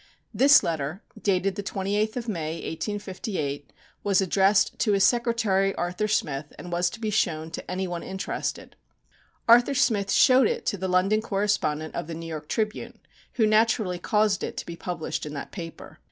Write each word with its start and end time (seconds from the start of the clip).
This 0.33 0.63
letter, 0.63 1.03
dated 1.21 1.53
the 1.53 1.61
28th 1.61 2.15
of 2.17 2.27
May, 2.27 2.55
1858, 2.55 3.71
was 4.03 4.19
addressed 4.19 4.79
to 4.79 4.93
his 4.93 5.03
secretary, 5.03 5.75
Arthur 5.75 6.07
Smith, 6.07 6.53
and 6.57 6.71
was 6.71 6.89
to 6.89 6.99
be 6.99 7.11
shown 7.11 7.51
to 7.51 7.69
any 7.69 7.85
one 7.87 8.01
interested. 8.01 8.75
Arthur 9.47 9.75
Smith 9.75 10.11
showed 10.11 10.47
it 10.47 10.65
to 10.65 10.77
the 10.77 10.87
London 10.87 11.21
correspondent 11.21 11.93
of 11.93 12.07
The 12.07 12.15
New 12.15 12.25
York 12.25 12.49
Tribune, 12.49 12.97
who 13.33 13.45
naturally 13.45 13.99
caused 13.99 14.43
it 14.43 14.57
to 14.57 14.65
be 14.65 14.75
published 14.75 15.27
in 15.27 15.35
that 15.35 15.51
paper. 15.51 15.99